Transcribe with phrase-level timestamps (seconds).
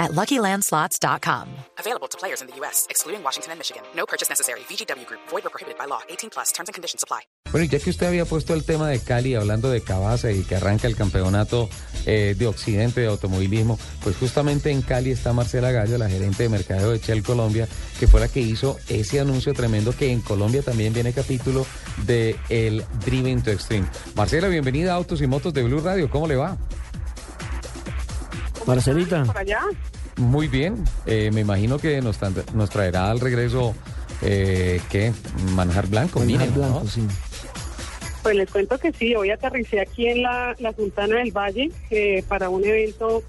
[0.00, 1.46] at LuckyLandSlots.com.
[1.78, 3.82] Available to players in the U.S., excluding Washington and Michigan.
[3.94, 4.60] No purchase necessary.
[4.60, 5.20] VGW Group.
[5.28, 6.00] Void or prohibited by law.
[6.08, 6.50] 18 plus.
[6.52, 7.20] Terms and conditions apply.
[7.52, 10.44] Bueno, y ya que usted había puesto el tema de Cali, hablando de Cabaza y
[10.44, 11.68] que arranca el campeonato
[12.06, 16.48] eh, de Occidente de automovilismo, pues justamente en Cali está Marcela Gallo, la gerente de
[16.48, 20.62] mercadeo de Shell Colombia, que fue la que hizo ese anuncio tremendo que en Colombia
[20.62, 21.66] también viene capítulo
[22.06, 23.88] de el Driven to Extreme.
[24.14, 26.08] Marcela, bienvenida a Autos y Motos de Blue Radio.
[26.08, 26.56] ¿Cómo le va?
[28.66, 29.24] Marcelita.
[29.24, 29.60] por allá.
[30.16, 30.84] Muy bien.
[31.06, 33.74] Eh, me imagino que nos, tra- nos traerá al regreso,
[34.22, 35.12] eh, ¿qué?
[35.54, 36.90] Manjar blanco, Manjar mínimo, blanco, ¿no?
[36.90, 37.06] sí.
[38.22, 42.22] Pues les cuento que sí, hoy aterricé aquí en la, la Sultana del Valle eh,
[42.28, 43.22] para un evento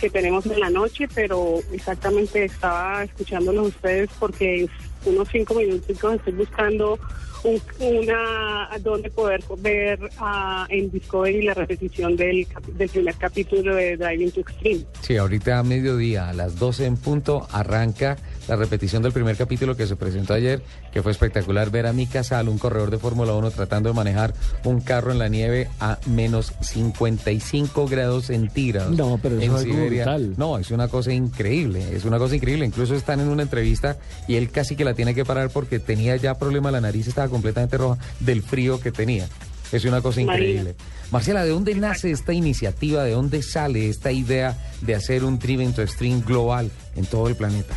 [0.00, 4.68] que tenemos en la noche, pero exactamente estaba escuchándolos ustedes porque
[5.04, 6.98] unos cinco minutos estoy buscando
[7.44, 13.96] un- una donde poder ver ah, en Discovery la repetición del, del primer capítulo de
[13.96, 14.80] Driving to Extreme.
[15.02, 18.16] Sí, ahorita a mediodía, a las 12 en punto, arranca
[18.48, 22.22] la repetición del primer capítulo que se presentó ayer, que fue espectacular ver a Mika
[22.22, 25.98] Sal, un corredor de Fórmula 1, tratando de manejar un carro en la nieve a
[26.06, 28.96] menos 55 grados centígrados.
[28.96, 30.04] No, pero eso en es Siberia.
[30.04, 30.34] brutal.
[30.36, 32.66] No, es una cosa increíble, es una cosa increíble.
[32.66, 33.96] Incluso están en una entrevista
[34.28, 37.28] y él casi que la tiene que parar porque tenía ya problema, la nariz estaba
[37.28, 39.28] completamente roja del frío que tenía.
[39.72, 40.76] Es una cosa increíble.
[41.10, 43.02] Marcela, ¿de dónde nace esta iniciativa?
[43.04, 47.34] ¿De dónde sale esta idea de hacer un Driven to Stream global en todo el
[47.36, 47.74] planeta?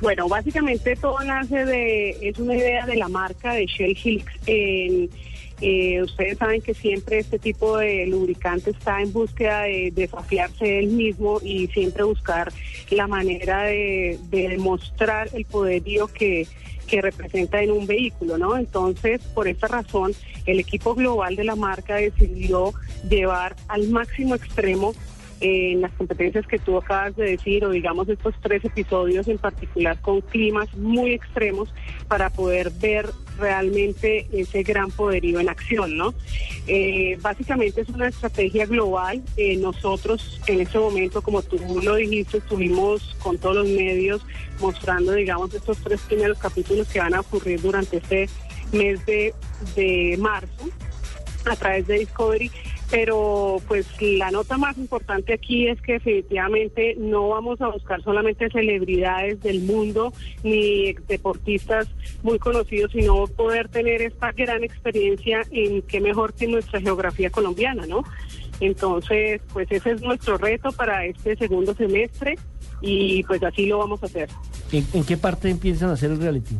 [0.00, 4.32] Bueno, básicamente todo nace de, es una idea de la marca de Shell Helix.
[4.46, 10.88] Eh, ustedes saben que siempre este tipo de lubricante está en búsqueda de desafiarse él
[10.88, 12.52] mismo y siempre buscar
[12.90, 16.46] la manera de, de demostrar el poderío que,
[16.86, 18.56] que representa en un vehículo, ¿no?
[18.56, 20.12] Entonces, por esta razón,
[20.44, 22.72] el equipo global de la marca decidió
[23.08, 24.94] llevar al máximo extremo
[25.40, 30.00] en las competencias que tú acabas de decir, o digamos estos tres episodios en particular
[30.00, 31.72] con climas muy extremos
[32.08, 36.14] para poder ver realmente ese gran poderío en acción, ¿no?
[36.66, 39.22] Eh, básicamente es una estrategia global.
[39.36, 44.22] Eh, nosotros en este momento, como tú lo dijiste, estuvimos con todos los medios
[44.60, 48.28] mostrando, digamos, estos tres primeros capítulos que van a ocurrir durante este
[48.72, 49.34] mes de,
[49.74, 50.70] de marzo
[51.44, 52.50] a través de Discovery,
[52.90, 58.48] pero pues la nota más importante aquí es que definitivamente no vamos a buscar solamente
[58.50, 61.88] celebridades del mundo ni deportistas
[62.22, 67.86] muy conocidos, sino poder tener esta gran experiencia en qué mejor que nuestra geografía colombiana,
[67.86, 68.04] ¿no?
[68.60, 72.38] Entonces, pues ese es nuestro reto para este segundo semestre
[72.80, 74.28] y pues así lo vamos a hacer.
[74.72, 76.56] ¿En, en qué parte empiezan a hacer el reality?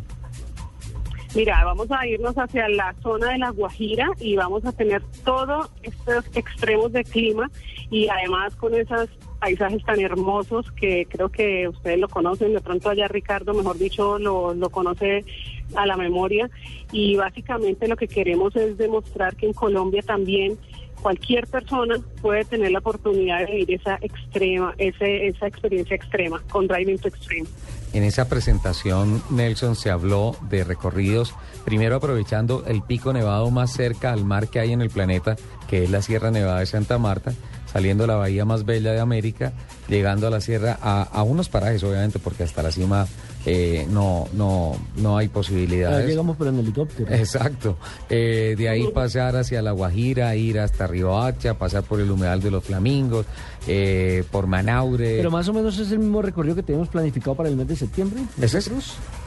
[1.37, 5.71] Mira, vamos a irnos hacia la zona de la Guajira y vamos a tener todos
[5.83, 7.51] estos extremos de clima
[7.91, 12.89] y además con esos paisajes tan hermosos que creo que ustedes lo conocen, de pronto
[12.89, 15.27] allá Ricardo, mejor dicho, lo, lo conoce
[15.75, 16.49] a la memoria.
[16.91, 20.57] Y básicamente lo que queremos es demostrar que en Colombia también
[21.03, 26.67] cualquier persona puede tener la oportunidad de vivir esa extrema, ese, esa experiencia extrema con
[26.67, 27.49] Driving to Extreme.
[27.93, 31.35] En esa presentación, Nelson, se habló de recorridos,
[31.65, 35.37] primero aprovechando el pico nevado más cerca al mar que hay en el planeta,
[35.69, 37.33] que es la Sierra Nevada de Santa Marta,
[37.67, 39.53] saliendo de la bahía más bella de América,
[39.89, 43.07] llegando a la sierra, a, a unos parajes, obviamente, porque hasta la cima
[43.49, 46.05] eh, no, no, no hay posibilidades.
[46.05, 47.15] llegamos por el helicóptero.
[47.15, 47.79] Exacto.
[48.11, 52.51] Eh, de ahí pasar hacia La Guajira, ir hasta Riohacha, pasar por el humedal de
[52.51, 53.25] los Flamingos,
[53.69, 55.19] eh, por Manaure.
[55.19, 57.77] Pero más o menos es el mismo recorrido que tenemos planificado para el mes de
[57.77, 58.21] septiembre.
[58.41, 58.69] ¿Ese es?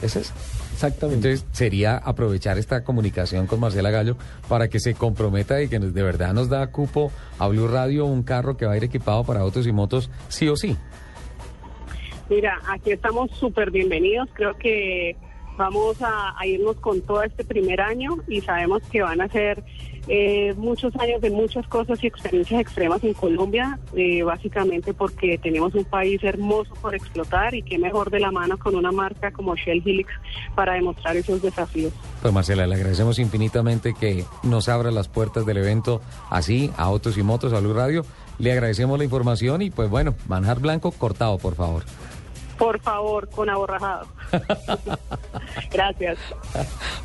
[0.02, 0.32] ¿Ese es?
[0.74, 1.28] Exactamente.
[1.28, 4.18] Entonces sería aprovechar esta comunicación con Marcela Gallo
[4.50, 8.22] para que se comprometa y que de verdad nos da cupo a Blue Radio un
[8.22, 10.76] carro que va a ir equipado para autos y motos sí o sí.
[12.30, 14.28] Mira, aquí estamos súper bienvenidos.
[14.34, 15.16] Creo que
[15.56, 19.64] vamos a, irnos con todo este primer año y sabemos que van a ser
[20.06, 25.74] eh, muchos años de muchas cosas y experiencias extremas en Colombia, eh, básicamente porque tenemos
[25.74, 29.56] un país hermoso por explotar y qué mejor de la mano con una marca como
[29.56, 30.10] Shell Helix
[30.54, 31.92] para demostrar esos desafíos.
[32.22, 36.00] Pues Marcela, le agradecemos infinitamente que nos abra las puertas del evento
[36.30, 38.04] así, a Autos y Motos, a Blue Radio.
[38.38, 41.84] Le agradecemos la información y pues bueno, manjar blanco cortado, por favor.
[42.60, 44.06] Por favor, con aborrajado.
[45.72, 46.18] Gracias.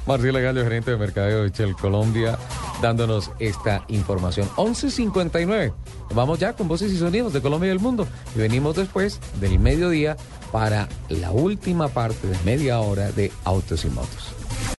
[0.06, 2.38] Marcela Gallo, gerente de mercadeo de Shell Colombia,
[2.82, 4.50] dándonos esta información.
[4.58, 5.74] 11.59.
[6.14, 8.06] Vamos ya con voces y sonidos de Colombia y del mundo.
[8.36, 10.18] Y venimos después del mediodía
[10.52, 14.36] para la última parte de media hora de Autos y Motos.